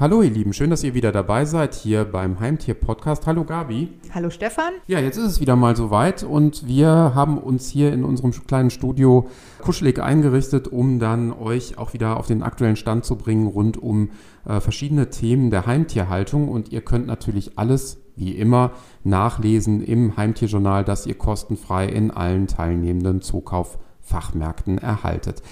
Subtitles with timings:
[0.00, 3.26] Hallo ihr Lieben, schön, dass ihr wieder dabei seid hier beim Heimtier-Podcast.
[3.26, 3.88] Hallo Gabi.
[4.14, 4.74] Hallo Stefan.
[4.86, 8.70] Ja, jetzt ist es wieder mal soweit und wir haben uns hier in unserem kleinen
[8.70, 9.28] Studio
[9.60, 14.10] kuschelig eingerichtet, um dann euch auch wieder auf den aktuellen Stand zu bringen rund um
[14.46, 16.48] äh, verschiedene Themen der Heimtierhaltung.
[16.48, 18.70] Und ihr könnt natürlich alles, wie immer,
[19.02, 25.42] nachlesen im Heimtierjournal, das ihr kostenfrei in allen teilnehmenden Zukauffachmärkten erhaltet.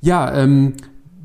[0.00, 0.72] Ja, ähm,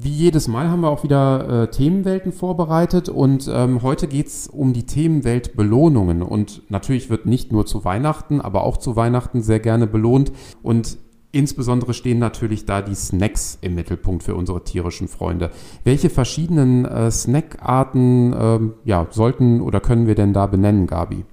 [0.06, 4.48] wie jedes Mal haben wir auch wieder äh, Themenwelten vorbereitet und ähm, heute geht es
[4.48, 6.22] um die Themenwelt Belohnungen.
[6.22, 10.32] Und natürlich wird nicht nur zu Weihnachten, aber auch zu Weihnachten sehr gerne belohnt.
[10.62, 11.00] Und
[11.32, 15.50] insbesondere stehen natürlich da die Snacks im Mittelpunkt für unsere tierischen Freunde.
[15.84, 21.26] Welche verschiedenen äh, Snackarten äh, ja, sollten oder können wir denn da benennen, Gabi?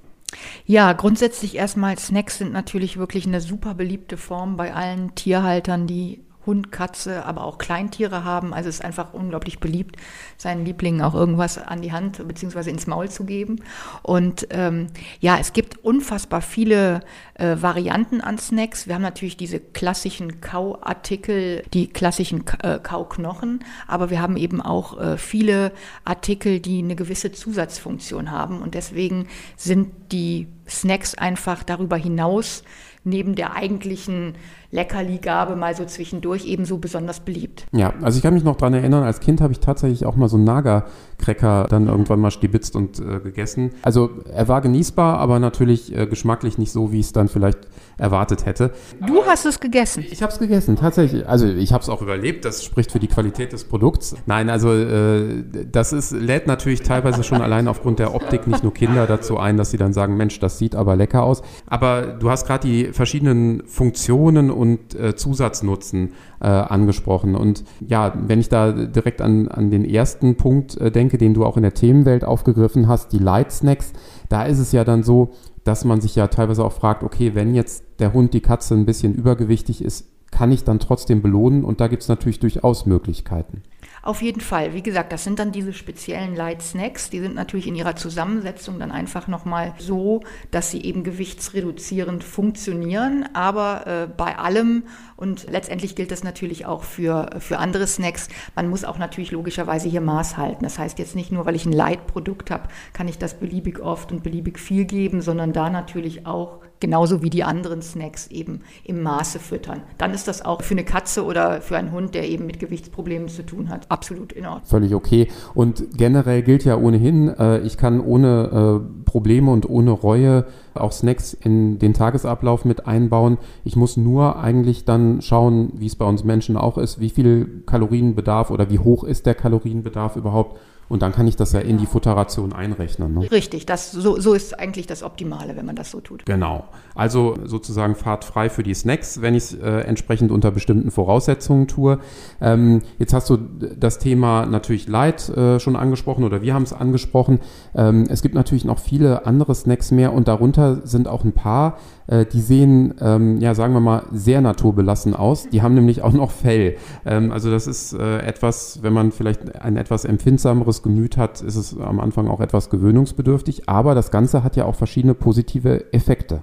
[0.65, 6.23] Ja, grundsätzlich erstmal Snacks sind natürlich wirklich eine super beliebte Form bei allen Tierhaltern, die
[6.47, 8.53] Hund, Katze, aber auch Kleintiere haben.
[8.53, 9.97] Also es ist einfach unglaublich beliebt,
[10.37, 12.71] seinen Lieblingen auch irgendwas an die Hand bzw.
[12.71, 13.61] ins Maul zu geben.
[14.03, 14.89] Und ähm,
[15.21, 17.01] ja, es gibt unfassbar viele
[17.35, 18.87] äh, Varianten an Snacks.
[18.87, 24.99] Wir haben natürlich diese klassischen Kauartikel, die klassischen äh, Kauknochen, aber wir haben eben auch
[25.01, 25.73] äh, viele
[26.05, 28.63] Artikel, die eine gewisse Zusatzfunktion haben.
[28.63, 32.63] Und deswegen sind die Snacks einfach darüber hinaus
[33.05, 34.35] neben der eigentlichen
[34.71, 37.67] Leckerligabe mal so zwischendurch ebenso besonders beliebt.
[37.73, 40.29] Ja, also ich kann mich noch daran erinnern, als Kind habe ich tatsächlich auch mal
[40.29, 43.73] so einen Nager-Cracker dann irgendwann mal stibitzt und äh, gegessen.
[43.83, 47.59] Also er war genießbar, aber natürlich äh, geschmacklich nicht so, wie ich es dann vielleicht
[47.99, 48.71] erwartet hätte.
[49.07, 50.05] Du aber hast es gegessen?
[50.11, 51.29] Ich habe es gegessen, tatsächlich.
[51.29, 54.15] Also ich habe es auch überlebt, das spricht für die Qualität des Produkts.
[54.27, 58.73] Nein, also äh, das ist, lädt natürlich teilweise schon allein aufgrund der Optik nicht nur
[58.73, 61.43] Kinder dazu ein, dass sie dann sagen, Mensch, das sieht aber lecker aus.
[61.67, 67.35] Aber du hast gerade die verschiedenen Funktionen und äh, Zusatznutzen äh, angesprochen.
[67.35, 71.45] Und ja, wenn ich da direkt an, an den ersten Punkt äh, denke, den du
[71.45, 73.93] auch in der Themenwelt aufgegriffen hast, die Light Snacks,
[74.29, 75.33] da ist es ja dann so,
[75.65, 78.87] dass man sich ja teilweise auch fragt, okay, wenn jetzt der Hund, die Katze ein
[78.87, 81.65] bisschen übergewichtig ist, kann ich dann trotzdem belohnen?
[81.65, 83.63] Und da gibt es natürlich durchaus Möglichkeiten.
[84.03, 84.75] Auf jeden Fall.
[84.75, 87.11] Wie gesagt, das sind dann diese speziellen Light Snacks.
[87.11, 93.29] Die sind natürlich in ihrer Zusammensetzung dann einfach nochmal so, dass sie eben gewichtsreduzierend funktionieren.
[93.33, 94.85] Aber äh, bei allem,
[95.17, 99.89] und letztendlich gilt das natürlich auch für, für andere Snacks, man muss auch natürlich logischerweise
[99.89, 100.65] hier Maß halten.
[100.65, 104.11] Das heißt jetzt nicht nur, weil ich ein Light-Produkt habe, kann ich das beliebig oft
[104.11, 109.03] und beliebig viel geben, sondern da natürlich auch genauso wie die anderen Snacks eben im
[109.03, 109.83] Maße füttern.
[109.99, 113.29] Dann ist das auch für eine Katze oder für einen Hund, der eben mit Gewichtsproblemen
[113.29, 114.65] zu tun hat, absolut in Ordnung.
[114.65, 115.29] Völlig okay.
[115.55, 120.93] Und generell gilt ja ohnehin, äh, ich kann ohne äh, Probleme und ohne Reue auch
[120.93, 123.39] Snacks in den Tagesablauf mit einbauen.
[123.65, 127.63] Ich muss nur eigentlich dann schauen, wie es bei uns Menschen auch ist, wie viel
[127.67, 130.59] Kalorienbedarf oder wie hoch ist der Kalorienbedarf überhaupt
[130.89, 133.15] und dann kann ich das ja in die Futteration einrechnen.
[133.15, 133.31] Ne?
[133.31, 136.27] Richtig, das, so, so ist eigentlich das Optimale, wenn man das so tut.
[136.27, 136.65] Genau.
[136.95, 141.99] Also sozusagen fahrtfrei für die Snacks, wenn ich es äh, entsprechend unter bestimmten Voraussetzungen tue.
[142.41, 146.73] Ähm, jetzt hast du das Thema natürlich Light äh, schon angesprochen oder wir haben es
[146.73, 147.41] angesprochen.
[147.75, 151.79] Ähm, es gibt natürlich noch viele andere Snacks mehr und darunter sind auch ein paar,
[152.13, 155.49] äh, die sehen, ähm, ja, sagen wir mal, sehr naturbelassen aus.
[155.49, 156.77] Die haben nämlich auch noch Fell.
[157.07, 161.57] Ähm, also das ist äh, etwas, wenn man vielleicht ein etwas empfindsameres Gemüt hat, ist
[161.57, 163.69] es am Anfang auch etwas gewöhnungsbedürftig.
[163.69, 166.43] Aber das Ganze hat ja auch verschiedene positive Effekte.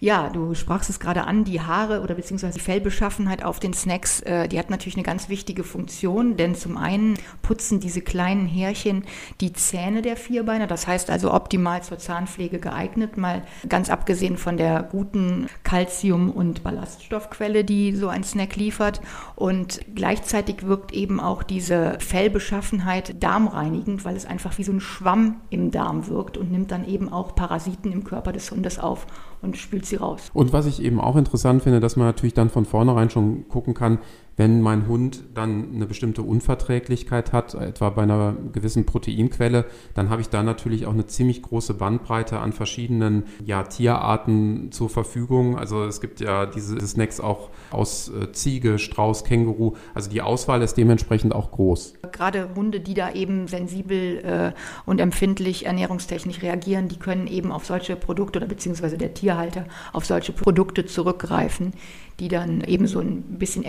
[0.00, 4.20] Ja, du sprachst es gerade an, die Haare oder beziehungsweise die Fellbeschaffenheit auf den Snacks,
[4.20, 9.04] äh, die hat natürlich eine ganz wichtige Funktion, denn zum einen putzen diese kleinen Härchen
[9.40, 14.56] die Zähne der Vierbeiner, das heißt also optimal zur Zahnpflege geeignet, mal ganz abgesehen von
[14.56, 19.00] der guten Kalzium- und Ballaststoffquelle, die so ein Snack liefert.
[19.36, 25.40] Und gleichzeitig wirkt eben auch diese Fellbeschaffenheit darmreinigend, weil es einfach wie so ein Schwamm
[25.50, 29.06] im Darm wirkt und nimmt dann eben auch Parasiten im Körper des Hundes auf
[29.42, 30.30] und spült sie raus.
[30.34, 33.74] Und was ich eben auch interessant finde, dass man natürlich dann von vornherein schon gucken
[33.74, 33.98] kann,
[34.36, 40.22] wenn mein Hund dann eine bestimmte Unverträglichkeit hat, etwa bei einer gewissen Proteinquelle, dann habe
[40.22, 45.58] ich da natürlich auch eine ziemlich große Bandbreite an verschiedenen ja, Tierarten zur Verfügung.
[45.58, 49.74] Also es gibt ja diese Snacks auch aus äh, Ziege, Strauß, Känguru.
[49.94, 51.94] Also die Auswahl ist dementsprechend auch groß.
[52.12, 54.52] Gerade Hunde, die da eben sensibel äh,
[54.86, 60.06] und empfindlich ernährungstechnisch reagieren, die können eben auf solche Produkte oder beziehungsweise der Tierhalter auf
[60.06, 61.72] solche Produkte zurückgreifen,
[62.20, 63.64] die dann eben so ein bisschen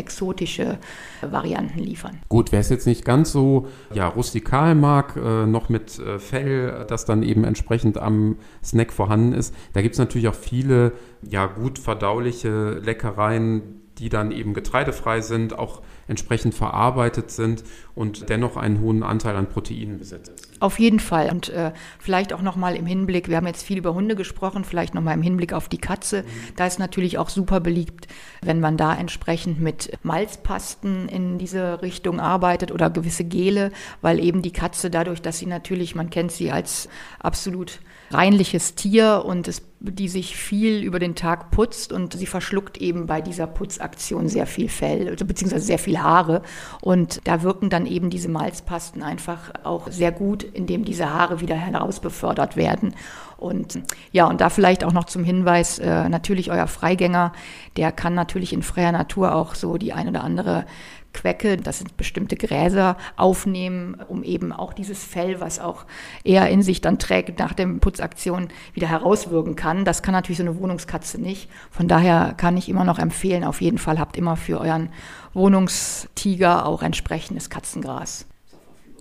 [0.51, 0.79] exotische
[1.21, 2.19] Varianten liefern.
[2.29, 6.85] Gut, wer es jetzt nicht ganz so ja, rustikal mag, äh, noch mit äh, Fell,
[6.87, 11.45] das dann eben entsprechend am Snack vorhanden ist, da gibt es natürlich auch viele ja,
[11.45, 17.63] gut verdauliche Leckereien, die dann eben getreidefrei sind, auch entsprechend verarbeitet sind
[17.93, 20.33] und dennoch einen hohen Anteil an Proteinen besitzen.
[20.59, 21.29] Auf jeden Fall.
[21.29, 24.95] Und äh, vielleicht auch nochmal im Hinblick, wir haben jetzt viel über Hunde gesprochen, vielleicht
[24.95, 26.23] nochmal im Hinblick auf die Katze.
[26.23, 26.55] Mhm.
[26.55, 28.07] Da ist natürlich auch super beliebt,
[28.41, 33.71] wenn man da entsprechend mit Malzpasten in diese Richtung arbeitet oder gewisse Gele,
[34.01, 36.89] weil eben die Katze dadurch, dass sie natürlich, man kennt sie als
[37.19, 42.77] absolut reinliches Tier und es, die sich viel über den Tag putzt und sie verschluckt
[42.77, 46.43] eben bei dieser Putzaktion sehr viel Fell, also beziehungsweise sehr viel Haare.
[46.81, 51.55] Und da wirken dann eben diese Malzpasten einfach auch sehr gut, indem diese Haare wieder
[51.55, 52.93] herausbefördert werden.
[53.37, 53.81] Und
[54.11, 57.33] ja, und da vielleicht auch noch zum Hinweis, äh, natürlich euer Freigänger,
[57.77, 60.65] der kann natürlich in freier Natur auch so die ein oder andere
[61.13, 65.85] Quecke, das sind bestimmte Gräser, aufnehmen, um eben auch dieses Fell, was auch
[66.23, 69.85] er in sich dann trägt, nach der Putzaktion wieder herauswirken kann.
[69.85, 71.49] Das kann natürlich so eine Wohnungskatze nicht.
[71.69, 74.89] Von daher kann ich immer noch empfehlen, auf jeden Fall habt immer für euren
[75.33, 78.25] Wohnungstiger auch entsprechendes Katzengras.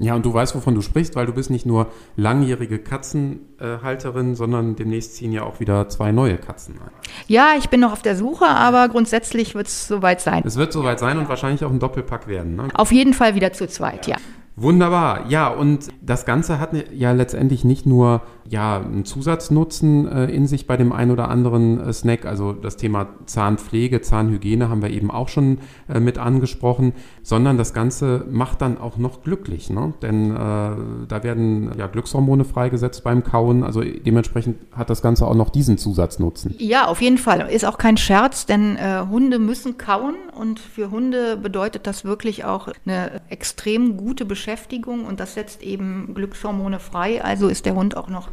[0.01, 4.75] Ja, und du weißt, wovon du sprichst, weil du bist nicht nur langjährige Katzenhalterin, sondern
[4.75, 6.91] demnächst ziehen ja auch wieder zwei neue Katzen ein.
[7.27, 10.43] Ja, ich bin noch auf der Suche, aber grundsätzlich wird es soweit sein.
[10.45, 12.57] Es wird soweit sein und wahrscheinlich auch ein Doppelpack werden.
[12.57, 12.69] Ne?
[12.75, 14.17] Auf jeden Fall wieder zu zweit, ja.
[14.57, 20.47] Wunderbar, ja, und das Ganze hat ja letztendlich nicht nur ja, einen Zusatznutzen äh, in
[20.47, 24.91] sich bei dem einen oder anderen äh, Snack, also das Thema Zahnpflege, Zahnhygiene haben wir
[24.91, 25.59] eben auch schon
[25.89, 26.93] äh, mit angesprochen,
[27.23, 29.95] sondern das Ganze macht dann auch noch glücklich, ne?
[30.03, 35.35] denn äh, da werden ja Glückshormone freigesetzt beim Kauen, also dementsprechend hat das Ganze auch
[35.35, 36.55] noch diesen Zusatznutzen.
[36.59, 40.91] Ja, auf jeden Fall, ist auch kein Scherz, denn äh, Hunde müssen kauen und für
[40.91, 46.81] Hunde bedeutet das wirklich auch eine extrem gute Beschäftigung Beschäftigung und das setzt eben Glückshormone
[46.81, 47.23] frei.
[47.23, 48.29] Also ist der Hund auch noch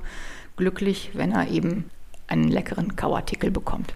[0.55, 1.89] glücklich, wenn er eben
[2.27, 3.93] einen leckeren Kauartikel bekommt.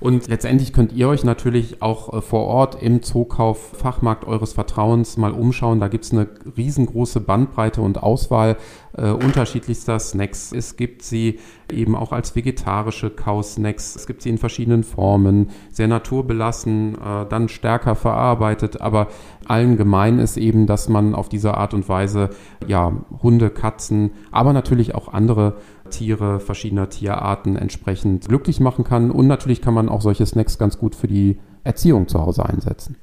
[0.00, 5.16] Und letztendlich könnt ihr euch natürlich auch äh, vor Ort im Zookauf Fachmarkt eures Vertrauens
[5.16, 5.80] mal umschauen.
[5.80, 8.56] Da gibt es eine riesengroße Bandbreite und Auswahl
[8.96, 10.52] äh, unterschiedlichster Snacks.
[10.52, 11.40] Es gibt sie
[11.72, 13.96] eben auch als vegetarische Kausnacks.
[13.96, 18.80] Es gibt sie in verschiedenen Formen, sehr naturbelassen, äh, dann stärker verarbeitet.
[18.80, 19.08] Aber
[19.46, 22.30] allen gemein ist eben, dass man auf diese Art und Weise
[22.66, 22.92] ja
[23.22, 25.56] Hunde, Katzen, aber natürlich auch andere
[25.90, 29.10] Tiere verschiedener Tierarten entsprechend glücklich machen kann.
[29.10, 32.96] Und natürlich kann man auch solche Snacks ganz gut für die Erziehung zu Hause einsetzen.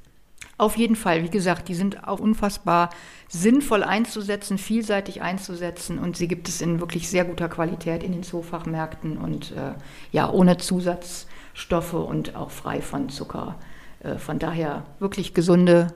[0.58, 2.92] Auf jeden Fall, wie gesagt, die sind auch unfassbar
[3.28, 8.22] sinnvoll einzusetzen, vielseitig einzusetzen und sie gibt es in wirklich sehr guter Qualität in den
[8.22, 9.74] Zoofachmärkten und äh,
[10.12, 13.56] ja, ohne Zusatzstoffe und auch frei von Zucker.
[14.02, 15.88] Äh, von daher wirklich gesunde,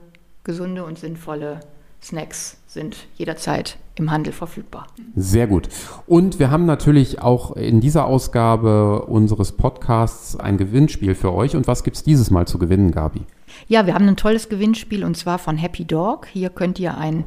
[0.42, 1.60] gesunde und sinnvolle
[2.02, 4.86] Snacks sind jederzeit im Handel verfügbar.
[5.14, 5.68] Sehr gut.
[6.06, 11.56] Und wir haben natürlich auch in dieser Ausgabe unseres Podcasts ein Gewinnspiel für euch.
[11.56, 13.22] Und was gibt es dieses Mal zu gewinnen, Gabi?
[13.68, 16.26] Ja, wir haben ein tolles Gewinnspiel und zwar von Happy Dog.
[16.32, 17.24] Hier könnt ihr ein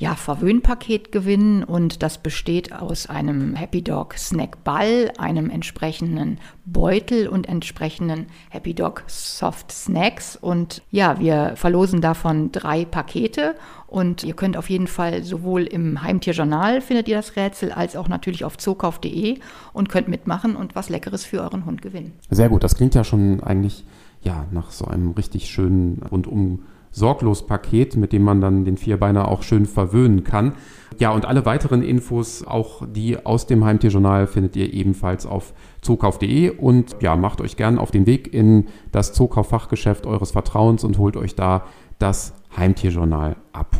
[0.00, 7.28] ja, Verwöhnpaket gewinnen und das besteht aus einem Happy Dog Snack Ball, einem entsprechenden Beutel
[7.28, 13.54] und entsprechenden Happy Dog Soft Snacks und ja, wir verlosen davon drei Pakete
[13.88, 18.08] und ihr könnt auf jeden Fall sowohl im Heimtierjournal findet ihr das Rätsel als auch
[18.08, 19.38] natürlich auf zookauf.de
[19.74, 22.14] und könnt mitmachen und was Leckeres für euren Hund gewinnen.
[22.30, 23.84] Sehr gut, das klingt ja schon eigentlich
[24.22, 26.60] ja nach so einem richtig schönen rundum
[26.92, 30.54] sorglos Paket, mit dem man dann den Vierbeiner auch schön verwöhnen kann.
[30.98, 36.50] Ja, und alle weiteren Infos, auch die aus dem Heimtierjournal, findet ihr ebenfalls auf zookauf.de
[36.50, 41.16] und ja, macht euch gern auf den Weg in das Zookauf-Fachgeschäft eures Vertrauens und holt
[41.16, 41.64] euch da
[41.98, 43.76] das Heimtierjournal ab.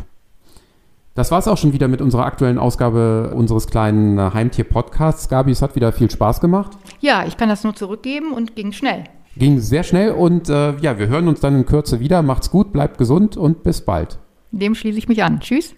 [1.13, 5.27] Das war es auch schon wieder mit unserer aktuellen Ausgabe unseres kleinen Heimtier-Podcasts.
[5.27, 6.77] Gabi, es hat wieder viel Spaß gemacht.
[7.01, 9.03] Ja, ich kann das nur zurückgeben und ging schnell.
[9.37, 12.21] Ging sehr schnell und äh, ja, wir hören uns dann in Kürze wieder.
[12.21, 14.19] Macht's gut, bleibt gesund und bis bald.
[14.51, 15.39] Dem schließe ich mich an.
[15.39, 15.73] Tschüss.